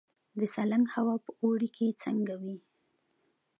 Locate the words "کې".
1.75-1.87